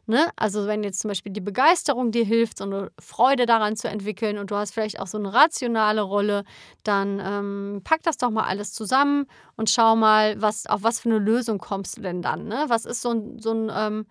Ne? 0.06 0.30
Also 0.36 0.66
wenn 0.66 0.82
jetzt 0.84 1.00
zum 1.00 1.08
Beispiel 1.08 1.32
die 1.32 1.42
Begeisterung 1.42 2.12
dir 2.12 2.24
hilft, 2.24 2.58
so 2.58 2.64
eine 2.64 2.92
Freude 2.98 3.44
daran 3.44 3.76
zu 3.76 3.88
entwickeln 3.88 4.38
und 4.38 4.50
du 4.50 4.56
hast 4.56 4.72
vielleicht 4.72 5.00
auch 5.00 5.06
so 5.06 5.18
eine 5.18 5.34
rationale 5.34 6.00
Rolle, 6.00 6.44
dann 6.82 7.20
ähm, 7.22 7.80
pack 7.84 8.02
das 8.04 8.16
doch 8.16 8.30
mal 8.30 8.44
alles 8.44 8.72
zusammen 8.72 9.26
und 9.56 9.68
schau 9.68 9.96
mal, 9.96 10.40
was, 10.40 10.66
auf 10.66 10.82
was 10.82 11.00
für 11.00 11.10
eine 11.10 11.18
Lösung 11.18 11.58
kommst 11.58 11.98
du 11.98 12.00
denn 12.00 12.22
dann. 12.22 12.48
Ne? 12.48 12.64
Was 12.68 12.86
ist 12.86 13.02
so 13.02 13.10
ein, 13.10 13.38
so 13.38 13.52
ein 13.52 13.70
ähm, 13.74 14.06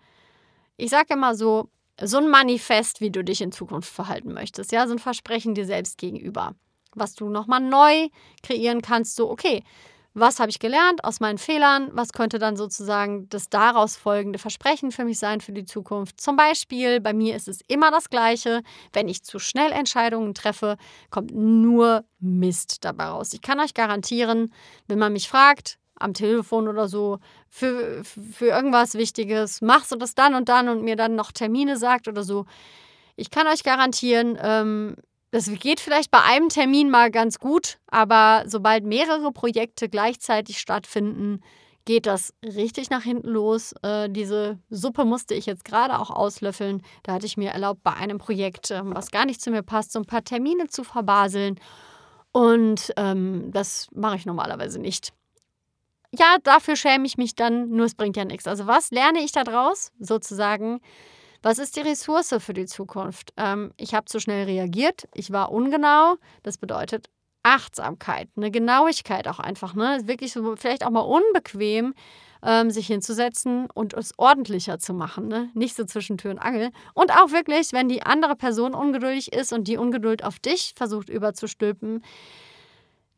ich 0.76 0.90
sage 0.90 1.14
immer 1.14 1.34
so, 1.34 1.68
so 2.00 2.18
ein 2.18 2.28
Manifest, 2.28 3.00
wie 3.00 3.10
du 3.10 3.24
dich 3.24 3.40
in 3.40 3.50
Zukunft 3.50 3.92
verhalten 3.92 4.32
möchtest. 4.34 4.70
Ja, 4.70 4.86
so 4.86 4.92
ein 4.92 4.98
Versprechen 5.00 5.54
dir 5.54 5.66
selbst 5.66 5.98
gegenüber 5.98 6.54
was 6.96 7.14
du 7.14 7.28
nochmal 7.28 7.60
neu 7.60 8.08
kreieren 8.42 8.82
kannst. 8.82 9.16
So, 9.16 9.30
okay, 9.30 9.62
was 10.18 10.40
habe 10.40 10.48
ich 10.48 10.58
gelernt 10.58 11.04
aus 11.04 11.20
meinen 11.20 11.36
Fehlern? 11.36 11.90
Was 11.92 12.14
könnte 12.14 12.38
dann 12.38 12.56
sozusagen 12.56 13.28
das 13.28 13.50
daraus 13.50 13.96
folgende 13.96 14.38
Versprechen 14.38 14.90
für 14.90 15.04
mich 15.04 15.18
sein 15.18 15.42
für 15.42 15.52
die 15.52 15.66
Zukunft? 15.66 16.18
Zum 16.22 16.36
Beispiel, 16.36 17.02
bei 17.02 17.12
mir 17.12 17.36
ist 17.36 17.48
es 17.48 17.60
immer 17.68 17.90
das 17.90 18.08
Gleiche. 18.08 18.62
Wenn 18.94 19.08
ich 19.08 19.24
zu 19.24 19.38
schnell 19.38 19.72
Entscheidungen 19.72 20.32
treffe, 20.32 20.78
kommt 21.10 21.32
nur 21.34 22.06
Mist 22.18 22.86
dabei 22.86 23.04
raus. 23.08 23.34
Ich 23.34 23.42
kann 23.42 23.60
euch 23.60 23.74
garantieren, 23.74 24.54
wenn 24.86 24.98
man 24.98 25.12
mich 25.12 25.28
fragt, 25.28 25.78
am 25.96 26.14
Telefon 26.14 26.66
oder 26.66 26.88
so, 26.88 27.18
für, 27.50 28.02
für 28.04 28.46
irgendwas 28.46 28.94
Wichtiges, 28.94 29.60
machst 29.60 29.92
du 29.92 29.96
das 29.96 30.14
dann 30.14 30.34
und 30.34 30.48
dann 30.48 30.70
und 30.70 30.82
mir 30.82 30.96
dann 30.96 31.14
noch 31.14 31.30
Termine 31.30 31.76
sagt 31.76 32.08
oder 32.08 32.22
so. 32.22 32.46
Ich 33.16 33.30
kann 33.30 33.46
euch 33.48 33.64
garantieren, 33.64 34.38
ähm, 34.40 34.96
das 35.36 35.50
geht 35.50 35.80
vielleicht 35.80 36.10
bei 36.10 36.22
einem 36.22 36.48
Termin 36.48 36.88
mal 36.88 37.10
ganz 37.10 37.38
gut, 37.38 37.76
aber 37.88 38.44
sobald 38.46 38.84
mehrere 38.84 39.32
Projekte 39.32 39.90
gleichzeitig 39.90 40.58
stattfinden, 40.58 41.42
geht 41.84 42.06
das 42.06 42.32
richtig 42.42 42.88
nach 42.88 43.02
hinten 43.02 43.28
los. 43.28 43.74
Äh, 43.82 44.08
diese 44.08 44.58
Suppe 44.70 45.04
musste 45.04 45.34
ich 45.34 45.44
jetzt 45.44 45.66
gerade 45.66 45.98
auch 45.98 46.08
auslöffeln. 46.08 46.82
Da 47.02 47.12
hatte 47.12 47.26
ich 47.26 47.36
mir 47.36 47.50
erlaubt, 47.50 47.82
bei 47.82 47.92
einem 47.92 48.16
Projekt, 48.16 48.70
äh, 48.70 48.80
was 48.82 49.10
gar 49.10 49.26
nicht 49.26 49.42
zu 49.42 49.50
mir 49.50 49.62
passt, 49.62 49.92
so 49.92 49.98
ein 49.98 50.06
paar 50.06 50.24
Termine 50.24 50.68
zu 50.68 50.84
verbaseln. 50.84 51.60
Und 52.32 52.94
ähm, 52.96 53.50
das 53.52 53.88
mache 53.92 54.16
ich 54.16 54.24
normalerweise 54.24 54.78
nicht. 54.78 55.12
Ja, 56.12 56.38
dafür 56.44 56.76
schäme 56.76 57.04
ich 57.04 57.18
mich 57.18 57.34
dann, 57.34 57.68
nur 57.68 57.84
es 57.84 57.94
bringt 57.94 58.16
ja 58.16 58.24
nichts. 58.24 58.46
Also 58.46 58.66
was 58.66 58.90
lerne 58.90 59.18
ich 59.18 59.32
da 59.32 59.44
draus? 59.44 59.92
Sozusagen, 60.00 60.80
was 61.42 61.58
ist 61.58 61.76
die 61.76 61.80
Ressource 61.80 62.34
für 62.38 62.54
die 62.54 62.66
Zukunft? 62.66 63.32
Ähm, 63.36 63.72
ich 63.76 63.94
habe 63.94 64.06
zu 64.06 64.20
schnell 64.20 64.44
reagiert, 64.44 65.08
ich 65.14 65.32
war 65.32 65.52
ungenau. 65.52 66.16
Das 66.42 66.58
bedeutet 66.58 67.08
Achtsamkeit, 67.42 68.28
eine 68.36 68.50
Genauigkeit 68.50 69.28
auch 69.28 69.38
einfach. 69.38 69.74
Ne? 69.74 70.00
Wirklich 70.04 70.32
so 70.32 70.56
vielleicht 70.56 70.84
auch 70.84 70.90
mal 70.90 71.00
unbequem, 71.00 71.94
ähm, 72.42 72.70
sich 72.70 72.88
hinzusetzen 72.88 73.68
und 73.72 73.94
es 73.94 74.18
ordentlicher 74.18 74.80
zu 74.80 74.92
machen. 74.94 75.28
Ne? 75.28 75.50
Nicht 75.54 75.76
so 75.76 75.84
zwischen 75.84 76.18
Tür 76.18 76.32
und 76.32 76.38
Angel. 76.40 76.70
Und 76.92 77.12
auch 77.12 77.30
wirklich, 77.30 77.72
wenn 77.72 77.88
die 77.88 78.02
andere 78.02 78.34
Person 78.34 78.74
ungeduldig 78.74 79.32
ist 79.32 79.52
und 79.52 79.68
die 79.68 79.76
Ungeduld 79.76 80.24
auf 80.24 80.40
dich 80.40 80.74
versucht 80.76 81.08
überzustülpen, 81.08 82.02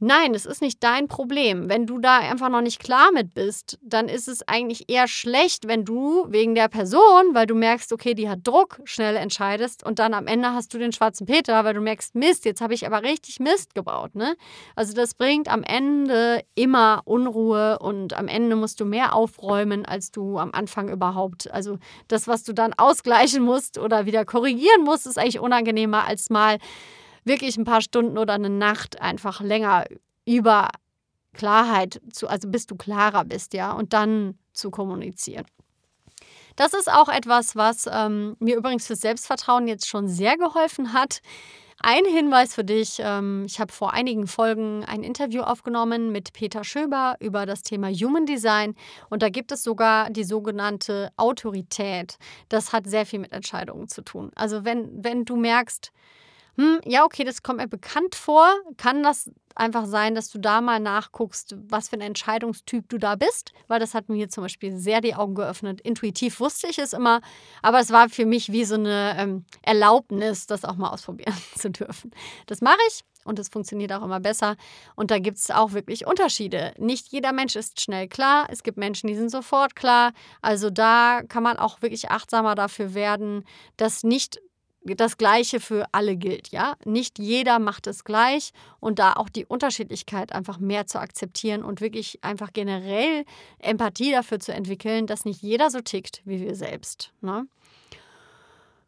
Nein, 0.00 0.33
es 0.33 0.47
ist 0.47 0.62
nicht 0.62 0.85
dein 0.85 1.09
Problem. 1.09 1.69
Wenn 1.69 1.85
du 1.85 1.99
da 1.99 2.19
einfach 2.19 2.50
noch 2.50 2.61
nicht 2.61 2.78
klar 2.78 3.11
mit 3.12 3.35
bist, 3.35 3.78
dann 3.83 4.09
ist 4.09 4.28
es 4.28 4.47
eigentlich 4.47 4.88
eher 4.88 5.09
schlecht, 5.09 5.67
wenn 5.67 5.85
du 5.85 6.25
wegen 6.28 6.55
der 6.55 6.69
Person, 6.69 7.35
weil 7.35 7.47
du 7.47 7.57
merkst, 7.57 7.93
okay, 7.93 8.14
die 8.14 8.28
hat 8.28 8.47
Druck, 8.47 8.78
schnell 8.85 9.17
entscheidest 9.17 9.85
und 9.85 9.99
dann 9.99 10.14
am 10.14 10.28
Ende 10.28 10.52
hast 10.52 10.73
du 10.73 10.78
den 10.78 10.93
schwarzen 10.93 11.26
Peter, 11.26 11.64
weil 11.64 11.75
du 11.75 11.81
merkst, 11.81 12.14
Mist, 12.14 12.45
jetzt 12.45 12.61
habe 12.61 12.75
ich 12.75 12.87
aber 12.87 13.02
richtig 13.02 13.40
Mist 13.40 13.75
gebaut. 13.75 14.14
Ne? 14.14 14.37
Also 14.76 14.95
das 14.95 15.14
bringt 15.14 15.49
am 15.49 15.64
Ende 15.64 16.45
immer 16.55 17.02
Unruhe 17.05 17.81
und 17.81 18.14
am 18.14 18.28
Ende 18.28 18.55
musst 18.55 18.78
du 18.78 18.85
mehr 18.85 19.17
aufräumen, 19.17 19.85
als 19.85 20.12
du 20.12 20.38
am 20.38 20.52
Anfang 20.52 20.90
überhaupt. 20.90 21.50
Also 21.50 21.78
das, 22.07 22.28
was 22.28 22.45
du 22.45 22.52
dann 22.52 22.73
ausgleichen 22.73 23.43
musst 23.43 23.78
oder 23.78 24.07
wieder 24.07 24.25
korrigieren 24.25 24.85
musst, 24.85 25.09
ist 25.09 25.19
eigentlich 25.19 25.40
unangenehmer 25.40 26.07
als 26.07 26.31
mal 26.31 26.59
wirklich 27.28 27.56
ein 27.56 27.64
paar 27.64 27.80
Stunden 27.80 28.18
oder 28.18 28.35
eine 28.35 28.50
Nacht 28.50 29.00
einfach 29.00 29.40
länger 29.40 29.85
über 30.26 30.68
Klarheit 31.35 32.00
zu, 32.12 32.28
also 32.28 32.49
bis 32.49 32.66
du 32.66 32.75
klarer 32.75 33.25
bist, 33.25 33.54
ja, 33.54 33.73
und 33.73 33.92
dann 33.92 34.38
zu 34.52 34.70
kommunizieren. 34.70 35.47
Das 36.56 36.75
ist 36.75 36.90
auch 36.90 37.08
etwas, 37.08 37.54
was 37.54 37.88
ähm, 37.90 38.37
mir 38.40 38.56
übrigens 38.56 38.88
fürs 38.88 39.00
Selbstvertrauen 39.00 39.68
jetzt 39.68 39.87
schon 39.87 40.08
sehr 40.08 40.37
geholfen 40.37 40.92
hat. 40.92 41.20
Ein 41.80 42.04
Hinweis 42.04 42.56
für 42.56 42.64
dich, 42.64 42.97
ähm, 42.99 43.44
ich 43.47 43.61
habe 43.61 43.73
vor 43.73 43.92
einigen 43.92 44.26
Folgen 44.26 44.85
ein 44.85 45.04
Interview 45.04 45.42
aufgenommen 45.42 46.11
mit 46.11 46.32
Peter 46.32 46.64
Schöber 46.64 47.14
über 47.20 47.47
das 47.47 47.62
Thema 47.62 47.88
Human 47.88 48.26
Design 48.26 48.75
und 49.08 49.23
da 49.23 49.28
gibt 49.28 49.52
es 49.52 49.62
sogar 49.62 50.11
die 50.11 50.25
sogenannte 50.25 51.11
Autorität. 51.16 52.18
Das 52.49 52.73
hat 52.73 52.88
sehr 52.88 53.06
viel 53.06 53.20
mit 53.20 53.30
Entscheidungen 53.30 53.87
zu 53.87 54.02
tun. 54.02 54.32
Also 54.35 54.64
wenn, 54.64 55.04
wenn 55.04 55.25
du 55.25 55.37
merkst, 55.37 55.92
hm, 56.59 56.81
ja, 56.85 57.05
okay, 57.05 57.23
das 57.23 57.45
kommt 57.45 57.61
mir 57.61 57.69
bekannt 57.69 58.17
vor. 58.17 58.53
Kann 58.77 59.05
das 59.05 59.31
einfach 59.55 59.87
sein, 59.87 60.17
dass 60.17 60.29
du 60.29 60.38
da 60.38 60.61
mal 60.61 60.81
nachguckst, 60.81 61.55
was 61.69 61.88
für 61.88 61.97
ein 61.97 62.00
Entscheidungstyp 62.00 62.88
du 62.88 62.99
da 62.99 63.15
bist? 63.15 63.53
Weil 63.69 63.79
das 63.79 63.95
hat 63.95 64.09
mir 64.09 64.29
zum 64.29 64.43
Beispiel 64.43 64.77
sehr 64.77 65.00
die 65.00 65.15
Augen 65.15 65.37
geöffnet. 65.37 65.81
Intuitiv 65.81 66.41
wusste 66.41 66.67
ich 66.67 66.79
es 66.79 66.93
immer, 66.93 67.21
aber 67.62 67.79
es 67.79 67.93
war 67.93 68.09
für 68.09 68.27
mich 68.27 68.50
wie 68.50 68.65
so 68.65 68.75
eine 68.75 69.15
ähm, 69.19 69.45
Erlaubnis, 69.62 70.49
das 70.49 70.65
auch 70.65 70.75
mal 70.75 70.91
ausprobieren 70.91 71.35
zu 71.55 71.71
dürfen. 71.71 72.11
Das 72.47 72.61
mache 72.61 72.79
ich 72.88 73.05
und 73.25 73.38
es 73.38 73.49
funktioniert 73.49 73.93
auch 73.93 74.03
immer 74.03 74.19
besser. 74.19 74.57
Und 74.97 75.12
da 75.12 75.21
gibt 75.21 75.38
es 75.38 75.53
auch 75.53 75.75
wirklich 75.75 76.07
Unterschiede. 76.07 76.73
Nicht 76.77 77.09
jeder 77.09 77.33
Mensch 77.33 77.55
ist 77.55 77.81
schnell 77.81 78.09
klar. 78.09 78.49
Es 78.50 78.65
gibt 78.65 78.79
Menschen, 78.79 79.07
die 79.07 79.15
sind 79.15 79.31
sofort 79.31 79.77
klar. 79.77 80.12
Also 80.43 80.71
da 80.71 81.21
kann 81.29 81.45
man 81.45 81.57
auch 81.57 81.83
wirklich 81.83 82.11
achtsamer 82.11 82.57
dafür 82.57 82.95
werden, 82.95 83.45
dass 83.77 84.03
nicht 84.03 84.41
das 84.97 85.16
Gleiche 85.16 85.61
für 85.61 85.87
alle 85.92 86.16
gilt, 86.16 86.49
ja. 86.49 86.75
Nicht 86.85 87.18
jeder 87.18 87.59
macht 87.59 87.87
es 87.87 88.04
gleich 88.04 88.52
und 88.80 88.99
da 88.99 89.14
auch 89.14 89.28
die 89.28 89.47
Unterschiedlichkeit 89.47 90.33
einfach 90.33 90.59
mehr 90.59 90.87
zu 90.87 91.00
akzeptieren 91.00 91.62
und 91.62 91.80
wirklich 91.80 92.23
einfach 92.23 92.52
generell 92.52 93.25
Empathie 93.59 94.12
dafür 94.12 94.40
zu 94.40 94.52
entwickeln, 94.52 95.07
dass 95.07 95.25
nicht 95.25 95.42
jeder 95.42 95.71
so 95.71 95.80
tickt 95.80 96.23
wie 96.25 96.40
wir 96.40 96.54
selbst. 96.54 97.12
Ne? 97.21 97.47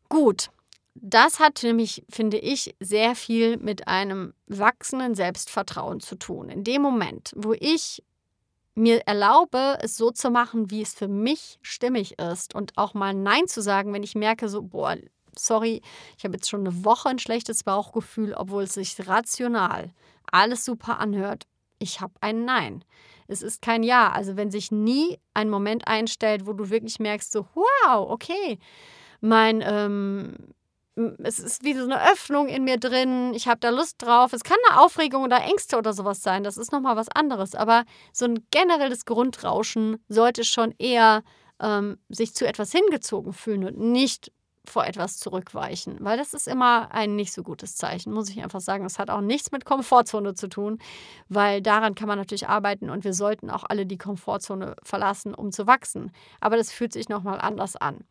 Gut, 0.08 0.50
das 0.94 1.38
hat 1.38 1.62
nämlich, 1.62 2.04
finde 2.10 2.38
ich, 2.38 2.74
sehr 2.80 3.14
viel 3.14 3.56
mit 3.56 3.88
einem 3.88 4.34
wachsenden 4.46 5.14
Selbstvertrauen 5.14 6.00
zu 6.00 6.16
tun. 6.16 6.48
In 6.48 6.64
dem 6.64 6.82
Moment, 6.82 7.32
wo 7.36 7.52
ich 7.52 8.02
mir 8.74 9.02
erlaube, 9.06 9.78
es 9.80 9.96
so 9.96 10.10
zu 10.10 10.30
machen, 10.30 10.70
wie 10.70 10.82
es 10.82 10.94
für 10.94 11.08
mich 11.08 11.58
stimmig 11.62 12.18
ist 12.18 12.54
und 12.54 12.72
auch 12.76 12.94
mal 12.94 13.14
Nein 13.14 13.46
zu 13.46 13.62
sagen, 13.62 13.92
wenn 13.92 14.02
ich 14.02 14.14
merke, 14.14 14.48
so, 14.48 14.62
boah, 14.62 14.96
sorry, 15.36 15.82
ich 16.16 16.24
habe 16.24 16.34
jetzt 16.34 16.48
schon 16.48 16.66
eine 16.66 16.84
Woche 16.84 17.08
ein 17.08 17.18
schlechtes 17.18 17.64
Bauchgefühl, 17.64 18.34
obwohl 18.34 18.64
es 18.64 18.74
sich 18.74 18.96
rational 19.06 19.92
alles 20.30 20.64
super 20.64 20.98
anhört. 20.98 21.46
Ich 21.78 22.00
habe 22.00 22.14
ein 22.20 22.44
Nein. 22.44 22.84
Es 23.26 23.42
ist 23.42 23.62
kein 23.62 23.82
Ja. 23.82 24.12
Also 24.12 24.36
wenn 24.36 24.50
sich 24.50 24.70
nie 24.70 25.18
ein 25.34 25.48
Moment 25.48 25.86
einstellt, 25.88 26.46
wo 26.46 26.52
du 26.52 26.70
wirklich 26.70 26.98
merkst, 26.98 27.32
so, 27.32 27.46
wow, 27.54 28.10
okay, 28.10 28.58
mein, 29.20 29.62
ähm, 29.64 30.54
es 31.22 31.38
ist 31.38 31.64
wie 31.64 31.74
so 31.74 31.84
eine 31.84 32.10
Öffnung 32.10 32.48
in 32.48 32.64
mir 32.64 32.76
drin, 32.76 33.32
ich 33.34 33.48
habe 33.48 33.60
da 33.60 33.70
Lust 33.70 34.02
drauf. 34.02 34.32
Es 34.32 34.44
kann 34.44 34.58
eine 34.68 34.80
Aufregung 34.80 35.24
oder 35.24 35.42
Ängste 35.42 35.78
oder 35.78 35.92
sowas 35.92 36.22
sein, 36.22 36.44
das 36.44 36.58
ist 36.58 36.72
nochmal 36.72 36.96
was 36.96 37.08
anderes. 37.08 37.54
Aber 37.54 37.84
so 38.12 38.26
ein 38.26 38.44
generelles 38.50 39.04
Grundrauschen 39.04 40.04
sollte 40.08 40.44
schon 40.44 40.74
eher 40.78 41.22
ähm, 41.60 41.98
sich 42.08 42.34
zu 42.34 42.46
etwas 42.46 42.72
hingezogen 42.72 43.32
fühlen 43.32 43.64
und 43.64 43.78
nicht 43.78 44.32
vor 44.70 44.86
etwas 44.86 45.18
zurückweichen, 45.18 45.96
weil 46.00 46.16
das 46.16 46.34
ist 46.34 46.48
immer 46.48 46.92
ein 46.92 47.16
nicht 47.16 47.32
so 47.32 47.42
gutes 47.42 47.76
Zeichen, 47.76 48.12
muss 48.12 48.30
ich 48.30 48.42
einfach 48.42 48.60
sagen. 48.60 48.84
Es 48.84 48.98
hat 48.98 49.10
auch 49.10 49.20
nichts 49.20 49.52
mit 49.52 49.64
Komfortzone 49.64 50.34
zu 50.34 50.48
tun, 50.48 50.78
weil 51.28 51.60
daran 51.62 51.94
kann 51.94 52.08
man 52.08 52.18
natürlich 52.18 52.48
arbeiten 52.48 52.90
und 52.90 53.04
wir 53.04 53.14
sollten 53.14 53.50
auch 53.50 53.64
alle 53.68 53.86
die 53.86 53.98
Komfortzone 53.98 54.76
verlassen, 54.82 55.34
um 55.34 55.52
zu 55.52 55.66
wachsen. 55.66 56.12
Aber 56.40 56.56
das 56.56 56.72
fühlt 56.72 56.92
sich 56.92 57.08
nochmal 57.08 57.40
anders 57.40 57.76
an. 57.76 58.04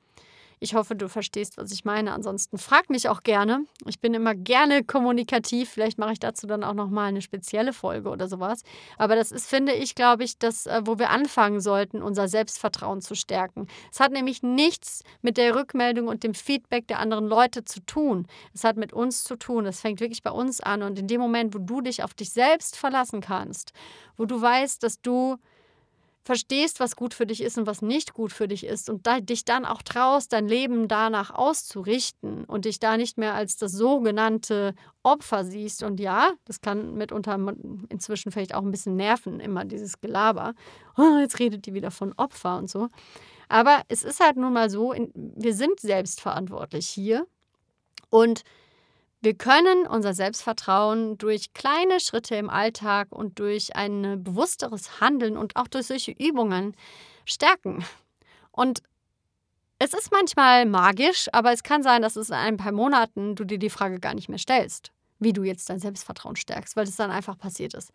Ich 0.61 0.75
hoffe, 0.75 0.93
du 0.93 1.07
verstehst, 1.07 1.57
was 1.57 1.71
ich 1.71 1.85
meine. 1.85 2.11
Ansonsten 2.11 2.57
frag 2.57 2.89
mich 2.89 3.07
auch 3.07 3.23
gerne. 3.23 3.63
Ich 3.85 4.01
bin 4.01 4.13
immer 4.13 4.35
gerne 4.35 4.83
kommunikativ. 4.83 5.69
Vielleicht 5.69 5.97
mache 5.97 6.11
ich 6.11 6.19
dazu 6.19 6.47
dann 6.47 6.65
auch 6.65 6.73
nochmal 6.73 7.07
eine 7.07 7.21
spezielle 7.21 7.71
Folge 7.71 8.09
oder 8.09 8.27
sowas. 8.27 8.63
Aber 8.97 9.15
das 9.15 9.31
ist, 9.31 9.47
finde 9.49 9.71
ich, 9.71 9.95
glaube 9.95 10.25
ich, 10.25 10.37
das, 10.37 10.65
äh, 10.65 10.81
wo 10.83 10.99
wir 10.99 11.11
anfangen 11.11 11.61
sollten, 11.61 12.01
unser 12.01 12.27
Selbstvertrauen 12.27 12.99
zu 12.99 13.15
stärken. 13.15 13.67
Es 13.89 14.01
hat 14.01 14.11
nämlich 14.11 14.43
nichts 14.43 15.03
mit 15.21 15.37
der 15.37 15.55
Rückmeldung 15.55 16.09
und 16.09 16.23
dem 16.23 16.33
Feedback 16.33 16.87
der 16.87 16.99
anderen 16.99 17.27
Leute 17.27 17.63
zu 17.63 17.79
tun. 17.85 18.27
Es 18.53 18.65
hat 18.65 18.75
mit 18.75 18.91
uns 18.91 19.23
zu 19.23 19.37
tun. 19.37 19.65
Es 19.65 19.79
fängt 19.79 20.01
wirklich 20.01 20.23
bei 20.23 20.31
uns 20.31 20.59
an. 20.59 20.83
Und 20.83 20.99
in 20.99 21.07
dem 21.07 21.21
Moment, 21.21 21.55
wo 21.55 21.59
du 21.59 21.79
dich 21.79 22.03
auf 22.03 22.13
dich 22.13 22.31
selbst 22.31 22.75
verlassen 22.75 23.21
kannst, 23.21 23.71
wo 24.17 24.25
du 24.25 24.41
weißt, 24.41 24.83
dass 24.83 24.99
du 25.01 25.37
verstehst, 26.29 26.79
was 26.79 26.95
gut 26.95 27.15
für 27.15 27.25
dich 27.25 27.41
ist 27.41 27.57
und 27.57 27.65
was 27.65 27.81
nicht 27.81 28.13
gut 28.13 28.31
für 28.31 28.47
dich 28.47 28.63
ist 28.63 28.87
und 28.87 29.07
da, 29.07 29.19
dich 29.19 29.45
dann 29.45 29.65
auch 29.65 29.81
traust, 29.81 30.31
dein 30.31 30.47
Leben 30.47 30.87
danach 30.87 31.31
auszurichten 31.31 32.45
und 32.45 32.65
dich 32.65 32.79
da 32.79 32.97
nicht 32.97 33.17
mehr 33.17 33.33
als 33.33 33.57
das 33.57 33.71
sogenannte 33.71 34.75
Opfer 35.01 35.43
siehst. 35.43 35.81
Und 35.81 35.99
ja, 35.99 36.33
das 36.45 36.61
kann 36.61 36.93
mitunter 36.93 37.33
inzwischen 37.89 38.31
vielleicht 38.31 38.53
auch 38.53 38.61
ein 38.61 38.69
bisschen 38.69 38.95
nerven, 38.95 39.39
immer 39.39 39.65
dieses 39.65 40.01
Gelaber. 40.01 40.53
Oh, 40.97 41.17
jetzt 41.19 41.39
redet 41.39 41.65
die 41.65 41.73
wieder 41.73 41.89
von 41.89 42.13
Opfer 42.15 42.59
und 42.59 42.69
so. 42.69 42.89
Aber 43.47 43.81
es 43.87 44.03
ist 44.03 44.19
halt 44.19 44.37
nun 44.37 44.53
mal 44.53 44.69
so, 44.69 44.93
wir 45.15 45.55
sind 45.55 45.79
selbstverantwortlich 45.79 46.87
hier 46.87 47.25
und 48.11 48.43
wir 49.21 49.33
können 49.33 49.85
unser 49.85 50.13
Selbstvertrauen 50.13 51.17
durch 51.17 51.53
kleine 51.53 51.99
Schritte 51.99 52.35
im 52.35 52.49
Alltag 52.49 53.09
und 53.11 53.39
durch 53.39 53.75
ein 53.75 54.23
bewussteres 54.23 55.01
Handeln 55.01 55.37
und 55.37 55.55
auch 55.57 55.67
durch 55.67 55.87
solche 55.87 56.11
Übungen 56.11 56.75
stärken. 57.25 57.83
Und 58.51 58.81
es 59.77 59.93
ist 59.93 60.11
manchmal 60.11 60.65
magisch, 60.65 61.27
aber 61.31 61.51
es 61.51 61.63
kann 61.63 61.83
sein, 61.83 62.01
dass 62.01 62.15
es 62.15 62.29
in 62.29 62.35
ein 62.35 62.57
paar 62.57 62.71
Monaten 62.71 63.35
du 63.35 63.43
dir 63.43 63.59
die 63.59 63.69
Frage 63.69 63.99
gar 63.99 64.13
nicht 64.13 64.29
mehr 64.29 64.37
stellst, 64.37 64.91
wie 65.19 65.33
du 65.33 65.43
jetzt 65.43 65.69
dein 65.69 65.79
Selbstvertrauen 65.79 66.35
stärkst, 66.35 66.75
weil 66.75 66.85
das 66.85 66.95
dann 66.95 67.11
einfach 67.11 67.37
passiert 67.37 67.73
ist. 67.73 67.91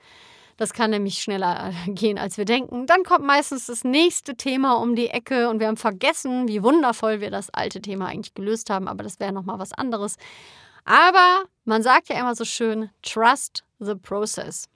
Das 0.56 0.72
kann 0.72 0.90
nämlich 0.90 1.18
schneller 1.22 1.72
gehen, 1.86 2.18
als 2.18 2.38
wir 2.38 2.44
denken. 2.44 2.86
Dann 2.86 3.02
kommt 3.02 3.24
meistens 3.24 3.66
das 3.66 3.82
nächste 3.82 4.36
Thema 4.36 4.74
um 4.74 4.94
die 4.94 5.08
Ecke 5.08 5.48
und 5.48 5.58
wir 5.58 5.66
haben 5.66 5.76
vergessen, 5.76 6.48
wie 6.48 6.62
wundervoll 6.62 7.20
wir 7.20 7.30
das 7.30 7.50
alte 7.50 7.80
Thema 7.80 8.06
eigentlich 8.06 8.34
gelöst 8.34 8.70
haben, 8.70 8.88
aber 8.88 9.02
das 9.02 9.20
wäre 9.20 9.32
nochmal 9.32 9.58
was 9.58 9.72
anderes. 9.72 10.16
Aber 10.84 11.44
man 11.64 11.82
sagt 11.82 12.08
ja 12.08 12.18
immer 12.20 12.34
so 12.34 12.44
schön, 12.44 12.90
trust 13.02 13.64
the 13.78 13.94
process. 13.94 14.68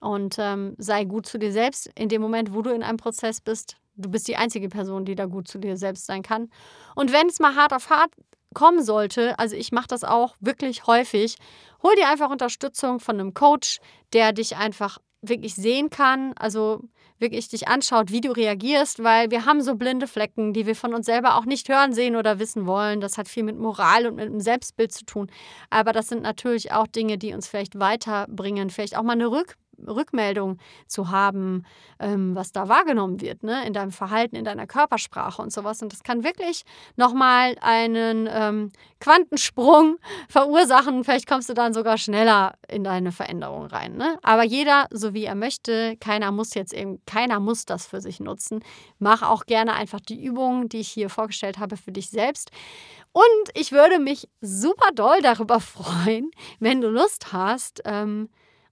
Und 0.00 0.36
ähm, 0.38 0.74
sei 0.78 1.04
gut 1.04 1.26
zu 1.26 1.38
dir 1.38 1.52
selbst 1.52 1.90
in 1.94 2.08
dem 2.08 2.22
Moment, 2.22 2.54
wo 2.54 2.62
du 2.62 2.70
in 2.70 2.82
einem 2.82 2.98
Prozess 2.98 3.40
bist. 3.40 3.76
Du 3.96 4.08
bist 4.08 4.28
die 4.28 4.36
einzige 4.36 4.68
Person, 4.68 5.04
die 5.04 5.16
da 5.16 5.26
gut 5.26 5.48
zu 5.48 5.58
dir 5.58 5.76
selbst 5.76 6.06
sein 6.06 6.22
kann. 6.22 6.50
Und 6.94 7.12
wenn 7.12 7.26
es 7.26 7.40
mal 7.40 7.56
hart 7.56 7.72
auf 7.72 7.90
hart 7.90 8.12
kommen 8.54 8.82
sollte, 8.82 9.38
also 9.38 9.56
ich 9.56 9.72
mache 9.72 9.88
das 9.88 10.04
auch 10.04 10.36
wirklich 10.40 10.86
häufig, 10.86 11.36
hol 11.82 11.94
dir 11.96 12.08
einfach 12.08 12.30
Unterstützung 12.30 13.00
von 13.00 13.18
einem 13.18 13.34
Coach, 13.34 13.80
der 14.12 14.32
dich 14.32 14.56
einfach 14.56 14.98
wirklich 15.20 15.56
sehen 15.56 15.90
kann. 15.90 16.32
Also 16.38 16.82
wirklich 17.18 17.48
dich 17.48 17.68
anschaut, 17.68 18.10
wie 18.10 18.20
du 18.20 18.30
reagierst, 18.30 19.02
weil 19.02 19.30
wir 19.30 19.44
haben 19.44 19.62
so 19.62 19.74
blinde 19.74 20.06
Flecken, 20.06 20.52
die 20.52 20.66
wir 20.66 20.76
von 20.76 20.94
uns 20.94 21.06
selber 21.06 21.36
auch 21.36 21.44
nicht 21.44 21.68
hören, 21.68 21.92
sehen 21.92 22.16
oder 22.16 22.38
wissen 22.38 22.66
wollen. 22.66 23.00
Das 23.00 23.18
hat 23.18 23.28
viel 23.28 23.42
mit 23.42 23.58
Moral 23.58 24.06
und 24.06 24.16
mit 24.16 24.26
dem 24.26 24.40
Selbstbild 24.40 24.92
zu 24.92 25.04
tun. 25.04 25.30
Aber 25.70 25.92
das 25.92 26.08
sind 26.08 26.22
natürlich 26.22 26.72
auch 26.72 26.86
Dinge, 26.86 27.18
die 27.18 27.34
uns 27.34 27.48
vielleicht 27.48 27.78
weiterbringen, 27.78 28.70
vielleicht 28.70 28.96
auch 28.96 29.02
mal 29.02 29.12
eine 29.12 29.30
Rück 29.30 29.56
Rückmeldung 29.86 30.58
zu 30.86 31.10
haben, 31.10 31.64
ähm, 31.98 32.34
was 32.34 32.52
da 32.52 32.68
wahrgenommen 32.68 33.20
wird, 33.20 33.42
ne? 33.42 33.66
in 33.66 33.72
deinem 33.72 33.92
Verhalten, 33.92 34.36
in 34.36 34.44
deiner 34.44 34.66
Körpersprache 34.66 35.42
und 35.42 35.52
sowas. 35.52 35.82
Und 35.82 35.92
das 35.92 36.02
kann 36.02 36.24
wirklich 36.24 36.64
nochmal 36.96 37.56
einen 37.60 38.28
ähm, 38.30 38.70
Quantensprung 39.00 39.98
verursachen. 40.28 41.04
Vielleicht 41.04 41.28
kommst 41.28 41.48
du 41.48 41.54
dann 41.54 41.72
sogar 41.72 41.98
schneller 41.98 42.54
in 42.68 42.84
deine 42.84 43.12
Veränderung 43.12 43.66
rein. 43.66 43.96
Ne? 43.96 44.18
Aber 44.22 44.44
jeder, 44.44 44.86
so 44.90 45.14
wie 45.14 45.24
er 45.24 45.34
möchte, 45.34 45.96
keiner 45.98 46.32
muss 46.32 46.54
jetzt 46.54 46.72
eben, 46.72 47.00
keiner 47.06 47.40
muss 47.40 47.64
das 47.64 47.86
für 47.86 48.00
sich 48.00 48.20
nutzen. 48.20 48.64
Mach 48.98 49.22
auch 49.22 49.46
gerne 49.46 49.74
einfach 49.74 50.00
die 50.00 50.22
Übungen, 50.22 50.68
die 50.68 50.78
ich 50.78 50.88
hier 50.88 51.10
vorgestellt 51.10 51.58
habe, 51.58 51.76
für 51.76 51.92
dich 51.92 52.10
selbst. 52.10 52.50
Und 53.12 53.50
ich 53.54 53.72
würde 53.72 53.98
mich 53.98 54.28
super 54.40 54.92
doll 54.94 55.20
darüber 55.22 55.60
freuen, 55.60 56.30
wenn 56.60 56.80
du 56.80 56.88
Lust 56.88 57.32
hast, 57.32 57.82
ähm, 57.84 58.28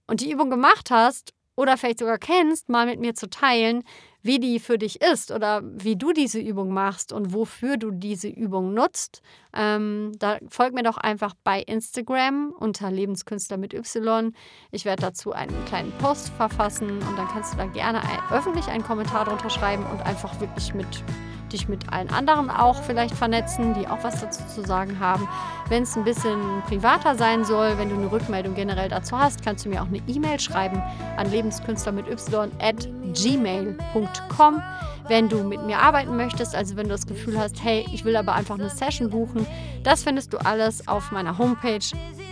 und 0.07 0.21
die 0.21 0.31
Übung 0.31 0.49
gemacht 0.49 0.89
hast 0.89 1.33
oder 1.55 1.75
vielleicht 1.75 1.99
sogar 1.99 2.17
kennst, 2.17 2.69
mal 2.69 2.85
mit 2.85 2.99
mir 2.99 3.15
zu 3.15 3.29
teilen, 3.29 3.83
wie 4.21 4.39
die 4.39 4.59
für 4.59 4.77
dich 4.77 5.01
ist 5.01 5.31
oder 5.31 5.61
wie 5.63 5.95
du 5.95 6.11
diese 6.11 6.39
Übung 6.39 6.71
machst 6.71 7.13
und 7.13 7.33
wofür 7.33 7.77
du 7.77 7.91
diese 7.91 8.27
Übung 8.27 8.73
nutzt, 8.73 9.21
ähm, 9.53 10.11
da 10.19 10.37
folg 10.49 10.73
mir 10.73 10.83
doch 10.83 10.97
einfach 10.97 11.33
bei 11.43 11.61
Instagram 11.61 12.53
unter 12.59 12.91
Lebenskünstler 12.91 13.57
mit 13.57 13.73
Y. 13.73 14.33
Ich 14.71 14.85
werde 14.85 15.01
dazu 15.01 15.31
einen 15.31 15.65
kleinen 15.65 15.91
Post 15.99 16.29
verfassen 16.29 16.89
und 16.89 17.17
dann 17.17 17.27
kannst 17.27 17.53
du 17.53 17.57
da 17.57 17.65
gerne 17.65 18.01
öffentlich 18.31 18.67
einen 18.67 18.83
Kommentar 18.83 19.25
drunter 19.25 19.49
schreiben 19.49 19.85
und 19.85 20.01
einfach 20.01 20.39
wirklich 20.39 20.73
mit 20.73 21.03
dich 21.49 21.67
mit 21.67 21.91
allen 21.91 22.09
anderen 22.09 22.49
auch 22.49 22.81
vielleicht 22.83 23.15
vernetzen, 23.15 23.73
die 23.73 23.87
auch 23.87 24.03
was 24.03 24.21
dazu 24.21 24.43
zu 24.47 24.61
sagen 24.65 24.99
haben. 24.99 25.27
Wenn 25.69 25.83
es 25.83 25.95
ein 25.95 26.03
bisschen 26.03 26.61
privater 26.67 27.15
sein 27.15 27.45
soll, 27.45 27.77
wenn 27.77 27.89
du 27.89 27.95
eine 27.95 28.11
Rückmeldung 28.11 28.55
generell 28.55 28.89
dazu 28.89 29.17
hast, 29.17 29.43
kannst 29.43 29.65
du 29.65 29.69
mir 29.69 29.81
auch 29.81 29.87
eine 29.87 30.01
E-Mail 30.07 30.39
schreiben 30.39 30.81
an 31.17 31.29
lebenskünstler 31.29 31.91
mit 31.91 32.07
y 32.07 32.49
at 32.59 32.87
gmail.com. 33.13 34.61
Wenn 35.07 35.29
du 35.29 35.43
mit 35.43 35.63
mir 35.63 35.79
arbeiten 35.79 36.17
möchtest, 36.17 36.53
also 36.53 36.75
wenn 36.75 36.87
du 36.87 36.91
das 36.91 37.07
Gefühl 37.07 37.39
hast, 37.39 37.63
hey, 37.63 37.85
ich 37.93 38.03
will 38.03 38.17
aber 38.17 38.33
einfach 38.33 38.55
eine 38.55 38.69
Session 38.69 39.09
buchen, 39.09 39.47
das 39.83 40.03
findest 40.03 40.33
du 40.33 40.37
alles 40.37 40.87
auf 40.87 41.11
meiner 41.11 41.37
Homepage 41.37 41.79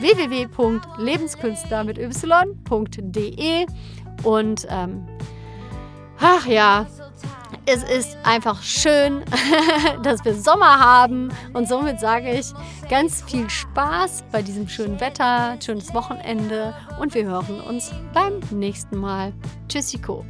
www.lebenskünstler 0.01 1.85
mit 1.85 1.97
y.de 1.97 3.65
und 4.23 4.67
ähm, 4.69 5.07
ach 6.19 6.45
ja, 6.47 6.85
es 7.65 7.83
ist 7.83 8.17
einfach 8.23 8.61
schön, 8.61 9.23
dass 10.03 10.23
wir 10.23 10.33
Sommer 10.35 10.79
haben 10.79 11.29
und 11.53 11.67
somit 11.67 11.99
sage 11.99 12.31
ich 12.31 12.47
ganz 12.89 13.23
viel 13.23 13.49
Spaß 13.49 14.23
bei 14.31 14.41
diesem 14.41 14.67
schönen 14.67 14.99
Wetter, 14.99 15.57
schönes 15.63 15.93
Wochenende 15.93 16.75
und 16.99 17.13
wir 17.13 17.25
hören 17.25 17.61
uns 17.61 17.91
beim 18.13 18.39
nächsten 18.51 18.97
Mal. 18.97 19.33
Tschüssiko. 19.67 20.25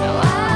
no, 0.00 0.51